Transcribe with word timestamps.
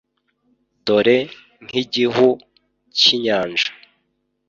dore 0.85 1.17
nk'igihu 1.65 2.27
cy'inyanja, 2.97 3.71